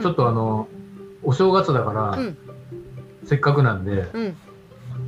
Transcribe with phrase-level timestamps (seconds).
[0.00, 0.68] ちょっとあの、
[1.22, 2.36] お正月だから、うん。
[3.24, 4.36] せっかくなんで、うん。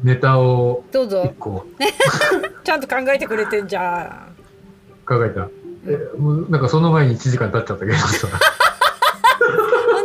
[0.02, 1.34] ネタをどうぞ。
[2.64, 5.06] ちゃんと考えてくれてんじゃん。
[5.06, 5.48] 考えた。
[5.86, 8.28] えもうなんかその前に1時間経っちゃったけどさ。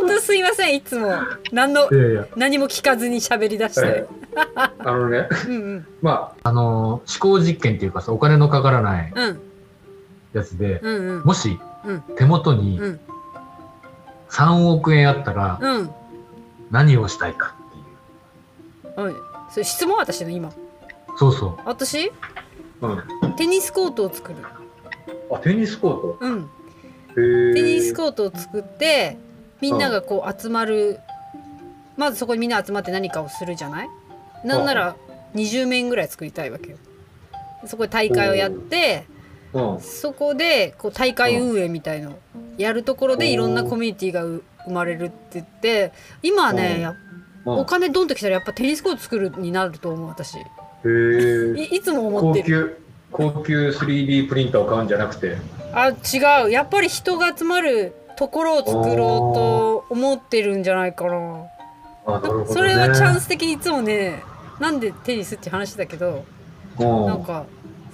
[0.00, 1.12] 本当すいませんいつも。
[1.52, 4.06] 何のいやいや、何も聞かずに喋り出して、
[4.56, 5.86] あのね、 うんうん。
[6.02, 9.40] まあ、あの思考実験っていうかさ、お金のかからないうん。
[10.32, 11.22] やつで、うんうん。
[11.24, 12.00] もしうん。
[12.16, 13.00] 手元にうん
[14.30, 15.90] 3億円あったらうん。
[16.70, 19.06] 何をしたいかっていう。
[19.06, 19.16] うん
[19.50, 20.52] それ質問私の今。
[21.16, 22.06] そうそ私？
[22.06, 22.12] う。
[22.88, 23.36] うん。
[23.36, 24.38] テニスコートを作る。
[25.32, 26.18] あ、テニスコート？
[26.20, 26.50] うん。
[27.50, 29.16] へテニスココートを作って
[29.60, 30.98] みんながこう集まる。
[31.96, 33.88] まずそこにみんな集まって何かをするじゃない？
[34.44, 34.96] なんなら
[35.34, 36.76] 20面ぐらい作りたいわけよ。
[37.66, 39.06] そこで大会をやって
[39.56, 39.80] うん。
[39.80, 42.18] そこでこう大会運営みたいのを
[42.58, 50.42] やるところでいろんなコミュニティがう生まれるって言って今はうんねやうんお金ドンときたらやっぱテニスコート作るになると思う私いへ
[50.84, 51.62] え。
[51.76, 55.36] いつも思ってる高級、高級 3D プリンターを買うんじゃなくて？
[55.72, 61.44] あ違うやっぱり人が集まるところを作ろうと思ってるんじゃないかな
[62.06, 62.46] あ、なるほど、ね。
[62.52, 64.22] それはチャンス的にいつもね
[64.58, 66.24] なんでテニスって話だけど
[66.78, 67.06] うん。
[67.06, 67.46] なんか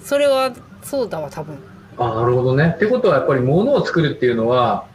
[0.03, 0.51] それは
[0.83, 1.57] そうだわ多分。
[1.97, 2.73] あ、なるほどね。
[2.75, 4.85] ってことはやっぱり物を作るっていうのは、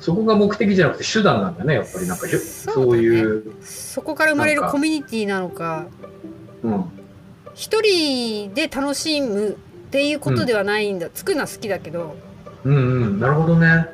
[0.00, 2.06] そこが目的じゃなくて手段なんだね、やっぱり。
[2.06, 3.02] なんか、そうだね。
[3.02, 3.44] いう。
[3.62, 5.86] そこから生まれるコミュニティなのか。
[6.62, 6.84] うん。
[7.54, 9.52] 一人で楽しむっ
[9.90, 12.14] ていうことではないんだ、作るのは好きだけど。
[12.64, 12.78] うんう
[13.10, 13.88] ん、なるほどね。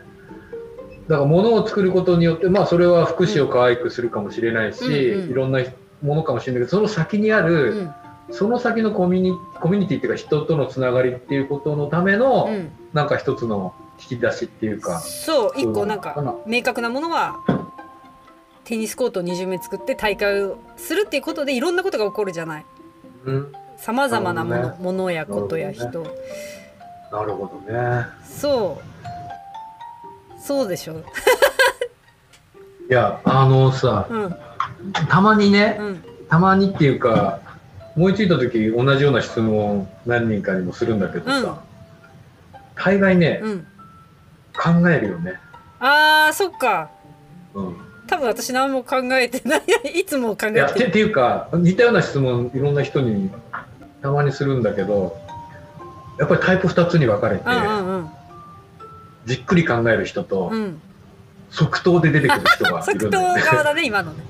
[1.09, 5.61] だから物を作ることによって、まあそれは福祉を可愛くするかもしれないし、うんうんいろんな
[6.03, 7.95] ものかもしれないけど、その先にあうる、ん
[8.33, 12.72] その先のコミュニコミュニティっていうか人とのつながりっていうことのための、うん。
[12.92, 15.00] なんか一つの引き出しっていうか。
[15.00, 15.97] そう一個な。
[15.97, 16.14] んか
[16.47, 17.38] 明確なものは
[18.64, 22.66] テニスコートを20名作って大会をするっていうことでいろんなことが起こるじゃない。
[23.25, 25.87] うん、さまざまなもの,、なるほものやことや人、
[27.12, 28.06] なるほどね。
[28.25, 30.41] そう。
[30.41, 30.94] そうでしょ。
[30.94, 34.37] いや、あのさ、うん。
[35.09, 36.04] たまにね、うん。
[36.28, 37.41] たまにっていうか、
[37.97, 41.62] 思いついた時同じような質問を何人かにもするんだけどさ、
[42.75, 43.66] 大概ね、うん。
[44.54, 45.34] 考えるよね。
[45.80, 46.91] あーそっか。
[47.54, 47.76] うん。
[48.06, 49.62] 多分私何も考えてない。
[50.00, 50.75] いつも考えてる。
[50.75, 53.30] てっていうか似たような質問いろんな人に
[54.03, 55.16] たまにするんだけど
[56.19, 58.10] やっぱりタイプ2つに分かれて、うんうん
[59.24, 60.62] じっくり考える人と、うん。
[60.62, 60.82] うん
[61.53, 63.42] 即答で出てくる人がい即答るんだよね。
[63.53, 64.24] 側だね今のね。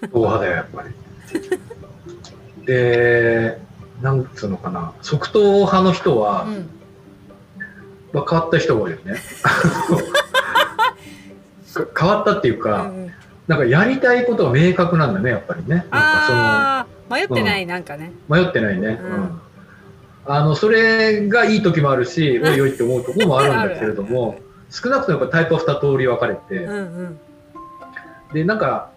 [0.00, 0.88] 即答派だよやっぱり。
[2.66, 3.58] で
[4.02, 6.70] なんつうのかな即答派の人は、うん。
[8.12, 9.14] まあ、変わった人が多いよね。
[11.74, 13.12] か 変わったっていううか、んうん。
[13.48, 15.68] なんかやりたいことが明確なんだねやっぱりね。
[15.68, 18.12] なんかあー迷ってないなんかね。
[18.28, 19.00] その迷ってないね。
[19.02, 19.12] うん。
[19.12, 19.40] うん。
[20.26, 24.38] あのそれがいい時もあるし、おいおいって思うところもあるんだけれども、
[24.70, 27.18] 少なくともやっぱタイプは2通り分かれて、うんうん。
[28.32, 28.90] でなんか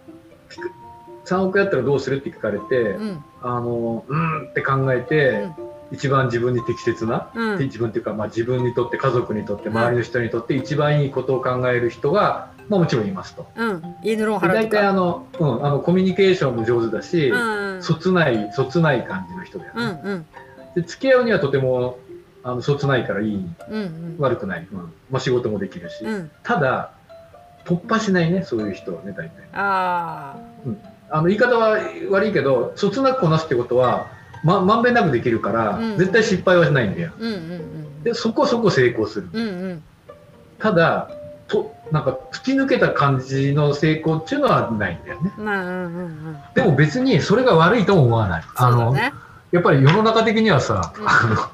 [1.27, 3.23] 3億やったらどうするって聞かれて、うん。
[3.41, 5.47] あのうんって考えて、
[5.91, 7.59] 一番自分に適切な、うん。
[7.59, 13.47] 自分っていうか、まあ、自分にとって家族にとって周りの人にとって一番いいことを考える人が、まあ、もちろんいますと。
[13.55, 13.81] うん。
[14.03, 17.83] 大体あの、うん、あのコミュニケーションも上手だし、うん。
[17.83, 19.85] そつないそつない感じの人だようね。
[19.85, 20.25] んうん。
[20.75, 21.99] で付き合うにはとても
[22.43, 23.35] あのそつないからいい。
[23.35, 24.15] うんうん。
[24.19, 24.93] 悪くない、うん。
[25.09, 26.31] まあ、仕事もできるし、うん。
[26.43, 26.91] ただ
[27.65, 29.31] 突破しないねそういう人はね大体。
[29.53, 30.35] あ
[31.09, 31.79] あの言い方は
[32.09, 34.11] 悪いけどそつなくこなすってことは
[34.43, 35.97] ままんべんなくできるから、うん。
[35.97, 37.11] 絶対失敗はしないんだよ。
[37.17, 38.03] ーうんうん。
[38.03, 39.29] でそこそこ成功する。
[39.33, 39.63] うんうん。
[39.63, 39.83] うん
[40.59, 41.11] ただ
[41.47, 45.31] となんか突き抜けた感じの成功っていうのはないんだよね。
[45.37, 48.43] まあうんうんうんでも別にそれが悪いとも思わない。
[48.55, 48.95] あの、
[49.51, 51.07] やっぱり世の中的にはさ、うん。
[51.07, 51.51] あ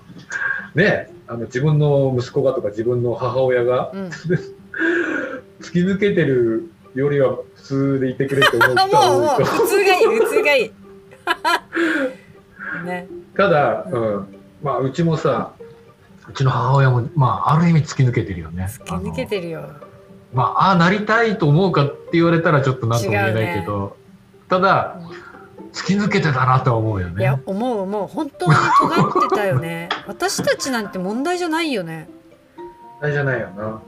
[0.76, 4.10] のねあの自分の息子がとか自分の母親がうん。
[5.62, 10.72] 突き抜けてるよりは普通でいてくれって思 うあ人は多いと普通がいい普通がいい。
[12.86, 13.08] ね。
[13.36, 14.28] ただ、うん。
[14.62, 15.52] まあ、うちもさ
[16.30, 18.68] うちの母親も、まあ、ある意味突き抜けてるよね。
[18.70, 19.64] 突き抜けてるよ。
[20.34, 23.98] まあ、ああなりたいと思うかって言われたらちょっと何とも言えないけど、
[24.50, 24.98] ただ
[25.74, 27.44] 突き抜けてたなとは思うよいやね。
[27.46, 28.08] 思う思う。
[28.08, 29.90] 本当に尖ってたよね。
[30.08, 32.10] 私たちなんて問題じゃないよね。
[33.02, 33.82] あれじゃないよな。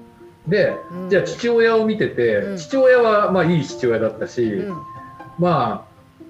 [0.47, 1.09] で、うん。
[1.09, 2.57] じゃあ父親を見てて、うん。
[2.57, 4.77] 父親はまあいい父親だったし、うん。
[5.39, 5.85] ま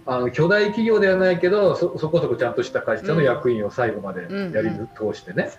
[0.05, 4.21] ああの巨大企業ではないけどそそこそこちゃんとした会社の役員を最後まで
[4.53, 5.49] やり通してね、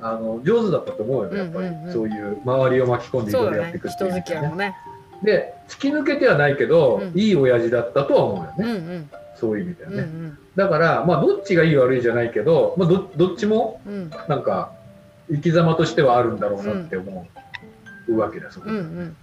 [0.00, 1.92] あの上手だったと思うよやっぱり、うんうんうん。
[1.92, 4.20] そういう周りを巻き込んでいろいろやっていくっていうね。
[4.20, 4.76] 人付き合いもね。
[5.22, 7.18] で突き抜けてはないけど、うん。
[7.18, 9.10] いい親父だったとは思うようんうね、ん。
[9.34, 10.38] そういう意味ではね、うんうん。
[10.56, 14.10] だからまあどっちがいい悪いじゃないけど、まあ、どどっちもうん。
[14.28, 14.72] なんか
[15.30, 17.38] 生き様としてはあるんだろうなって思う
[18.14, 18.50] わけで。
[18.50, 19.16] す、うんうん。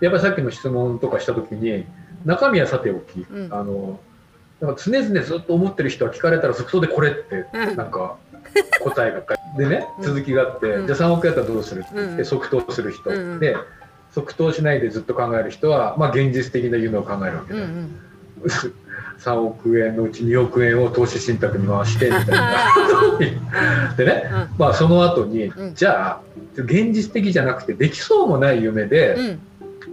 [0.00, 1.84] やっぱりさっきの質問とかした時に
[2.24, 3.52] 中身はさておき、うん。
[3.52, 4.00] あの
[4.60, 7.76] なんか常々ずっと思ってる人は聞かれたら即答でこれってうん。
[7.76, 8.16] なんか
[8.80, 10.04] 答えが書いてでねうん。
[10.04, 10.86] 続きがあって、うん。
[10.86, 12.24] じゃあ3億やったらどうするって言ってうん。
[12.24, 13.40] 即答する人、うんうん。
[13.40, 13.56] で
[14.12, 18.00] 即答しないでずっと考える人は、まあ、現実的な夢を考えるわけで、うんうん
[19.18, 23.94] 3億円のうち2億円を投資信託に回してみたいな。
[23.96, 25.74] でね、まあ、その後に、うん。
[25.74, 26.20] じゃあ
[26.56, 29.26] 現実的じゃなくてできそうもない夢で、うん。
[29.26, 29.40] うん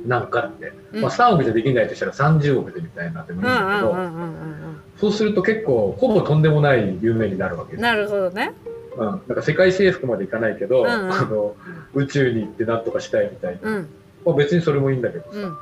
[0.06, 1.02] なんかって、うん。
[1.02, 4.54] まあ、3億じゃできないとしたら30億でみたいになってもいいんだけど、うんうんうんうん
[5.00, 8.54] そうすると結構ほぼとんでもない夢になるわけでなるほどね。
[8.96, 11.12] うん、なんか世界征服までいかないけど、うんうん。
[11.12, 11.56] あの
[11.94, 13.88] 宇宙に行ってなんとかしたいみたいな、うん。
[14.26, 15.58] まあ、別にそれもいいんだけどうん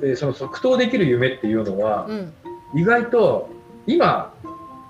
[0.00, 2.32] でその即答できる夢っていうのはう、ん。
[2.74, 3.48] 意外と
[3.86, 4.32] 今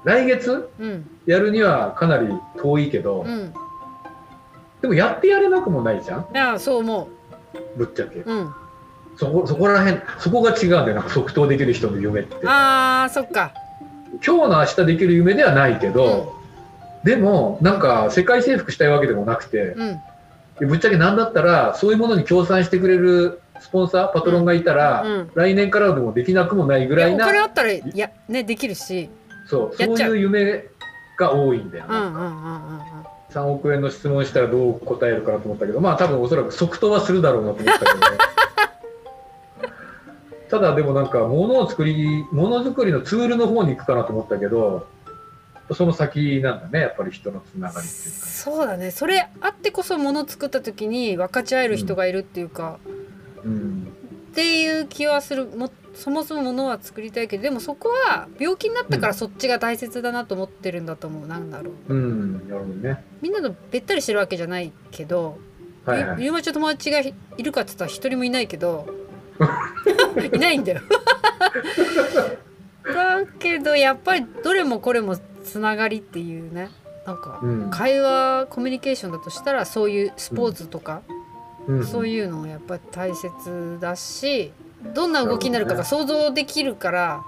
[0.05, 1.11] 来月うん。
[1.27, 3.53] やるにはかなり遠いけど、うん。
[4.81, 6.21] でもやってやれなくもないじゃん？
[6.21, 7.09] いやそう思
[7.77, 8.21] ぶっちゃけ。
[8.21, 8.55] ううん。
[9.17, 12.37] そこそこら辺そこが違うんだよなんか即答できる人の夢って。
[12.45, 13.53] あーそっか。
[14.25, 16.35] 今日の明日できる夢ではないけど、
[17.05, 19.75] でもなんか世界征服したいわけでもなくて
[20.61, 25.31] ぶっちゃけなんだったらそういうものに協賛してくれるスポンサーパトロンがいたら、うん。
[25.35, 29.09] 来年からでもできなくもないぐらいなお金あったらいやねできるし
[29.47, 30.65] そうそういう夢
[31.19, 32.27] が多いんだよ、うんうんうんうん
[33.37, 38.01] 3億円の質問したらどう答えるかなと思ったけどまあ多分おそらく即答はするだろうなと思ったけどね。
[40.49, 44.87] ただでもなんか物を作り物作りのツールの方に行くかなと思ったけど
[45.75, 48.91] その先なんだねやっぱり人のつながりっていうか、そうだね。
[48.91, 52.96] それあってこそ物作った時に分かち合える人がいるっていうか、うん、
[53.47, 55.47] っていう気はする。
[55.47, 61.27] もそもそも物は作りたいけどでもそこは病気になったからそっちが大切だなと思ってるんだと思う。
[61.27, 61.95] なんだろう。
[61.95, 63.03] うん、なるほどね。
[63.23, 65.39] みんなとべったりしてるわけじゃないけど、
[65.87, 66.19] はいはい。
[66.19, 68.87] ゆゆうまちゃん友達がいるかって言ったら一人もいないけど
[70.35, 70.81] いないんだよ。
[72.85, 76.69] だけどやっぱりどれもこれもつながりっていうね。
[77.07, 77.71] なんかうん。
[77.71, 81.16] 会話コミュニケーションだとしたらそういうスポーツとか、うん、
[81.85, 84.53] そういうのやっぱり大切だし
[84.95, 87.23] どんな動きになるかが想像できるから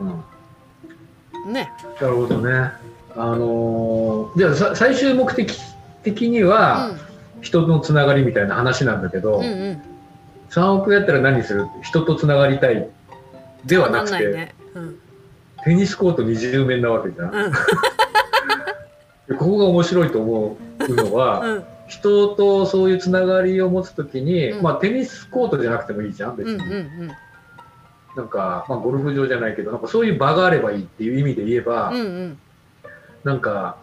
[0.00, 1.52] うん。
[1.52, 1.72] ね。
[2.00, 2.72] なるほどね。
[3.16, 5.58] あのーじゃあさ最終目的
[6.02, 6.92] 的には、
[7.42, 9.50] 人のつながりみたいな話なんだけど、うんうん。
[9.50, 9.82] うん
[10.50, 12.88] 3億やったら何する人とつながりたい
[13.64, 14.54] ではなくてね。
[14.74, 14.98] うん。
[15.64, 17.32] テニスコート20面なわけじゃん。
[17.32, 17.52] うん。
[17.52, 20.56] で ここが面白いと思
[20.88, 24.62] うのは、うん人とそういうつながりを持つときに、うん。
[24.62, 26.72] まあテニスコートじゃなくてもいいじゃん別に、うんうんう
[27.06, 27.10] ん。
[28.16, 32.38] なんか、まあ、ゴルフ場じゃないけどなんかそういう場があればいいっていう意味で言えば、うんうん。
[33.24, 33.76] なんか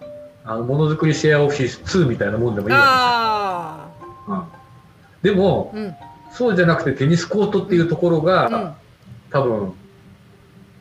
[0.46, 3.90] あのものづくりシェアオフィス2みたいなもんでもいいわあ
[5.22, 5.96] けじゃん、うん、でもあうん。
[6.32, 8.74] そうじゃなくてテニスコートっていうところが、うん。
[9.32, 9.74] 多分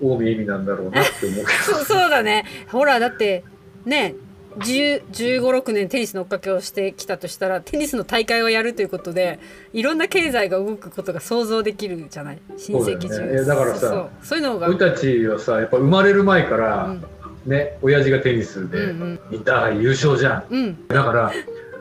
[0.01, 1.45] 近江意味なんだろうなって思う。
[1.45, 2.45] け そうそうだね。
[2.71, 3.43] ほらだって
[3.85, 4.15] ね
[4.59, 9.39] 1 5 6年テニスの追っかけをしてきたとしたらテニスの大会をやるということで
[9.73, 12.39] いろんな経済が動くことが想像できるじゃない？
[12.57, 13.09] 親戚中。
[13.09, 14.39] そうだからさそうそう。
[14.39, 17.05] いうのが、ど俺たちはさやっぱ生まれる前から、うん
[17.47, 19.21] ね親父がテニスうんで、うん。
[19.31, 20.45] インターハイ優勝じゃん。
[20.51, 20.89] うん。
[20.89, 21.33] だから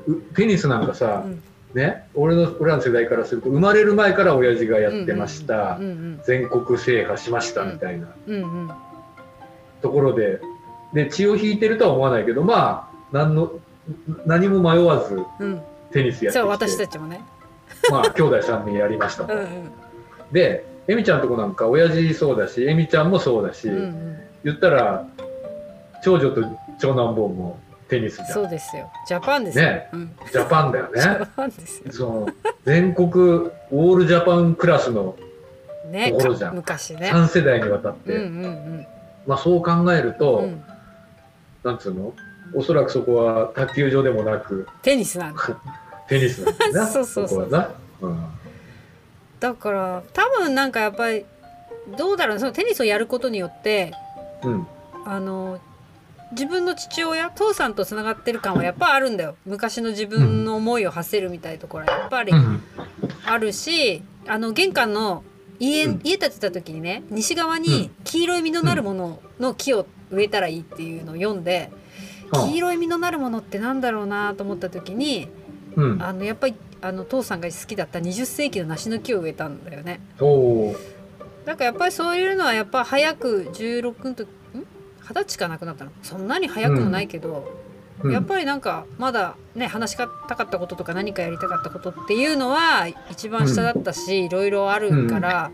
[0.07, 1.41] うテニスなんかさ、うん。
[1.73, 5.79] ね俺の俺らの世代からすると生まれる前から親父がやってました、
[6.25, 8.07] 全国制覇しましたみたいな
[9.81, 10.39] ところで
[10.93, 13.51] で血を引いてるとは思わないけどまあ何の
[14.25, 15.61] 何も迷わずうん。
[15.91, 17.21] テニスやってそうきて私たちもね。
[17.89, 19.23] まあ兄弟3人やりました。
[19.23, 19.71] と、うんうん。
[20.31, 24.17] でエミちゃんとこなんか親父そうだしエミちゃんもそうだし、うんうん。
[24.43, 25.07] 言ったら
[26.03, 26.43] 長女と
[26.79, 28.27] 長男坊もテニスじゃん。
[28.29, 28.91] そうですよ。
[29.07, 29.89] ジャパンですよ、ね。
[29.93, 31.91] うん、ジャパンだよジャねパンですよ。
[31.91, 32.29] その
[32.65, 35.15] 全国オールジャパンクラスの
[35.91, 36.49] ねところじゃん。
[36.49, 37.11] か昔ね。
[37.13, 38.87] 3世代にわたって、うんうん
[39.27, 40.63] まあ、そう考えると、うんうん
[41.65, 42.13] なんつうの？
[42.53, 44.67] おそらくそこは卓球場でもなく。
[44.83, 45.41] テニスなんだ。
[46.07, 46.87] テニスなんだよな。
[46.87, 47.69] そうそうそうこはな、
[48.01, 48.25] うん。
[49.39, 51.25] だから多分なんかやっぱり
[51.97, 52.39] どうだろう。
[52.39, 53.93] そのテニスをやることによって
[54.43, 54.67] うん。
[55.05, 55.59] あの
[56.31, 59.35] 自分の父親父さんとつながってる感はやっぱあるんだよ。
[59.45, 62.61] 昔の自分の思いを馳せるみたいなところはやっぱりうん。
[63.25, 65.23] あるしあの玄関の
[65.59, 66.01] 家,、うん。
[66.03, 71.71] 家建てた時にね西側に黄色い実のなるものの木を植えたらいいっていうのを読んで、
[72.31, 75.29] 黄色い実のなるものってなんだろうなと思った時に
[75.75, 76.01] うん。
[76.01, 79.99] あのやっぱりあの父さんが好きだった20世紀の梨の木を植えたんだよね。
[80.19, 80.75] おお
[81.45, 84.65] だからやっぱりそういうのはやっぱ早く16の時ん？
[85.01, 85.91] 二十歳かなくなったの？
[86.01, 87.47] そんなに早くもないけど、
[88.01, 88.11] うん。
[88.11, 95.51] やっぱりなんかまだね話したかったこととか何かやりたかったことっていうのは一番下だったし、いろいろあるから、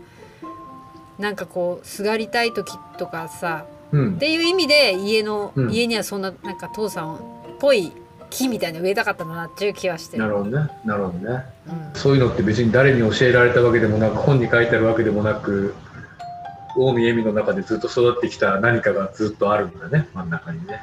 [1.18, 5.70] なんかこうすがりたい時とかさうんっていう意味で家の、うん。
[5.70, 7.18] 家にはそんななんか父さんっ
[7.58, 7.92] ぽい
[8.30, 10.22] 木みたいなの植えたかったんだなっていう気はしてる。
[10.22, 10.70] なるほどね。
[10.84, 11.44] なるほどね。
[11.68, 11.90] うん。
[11.94, 15.74] そういうのって別に誰に教えられたわけでもなく本に書いてあるわけでもなく
[16.74, 20.08] 近江恵美の中でずっと育ってきた何かがずっとあるんだね。
[20.14, 20.80] 真ん中にね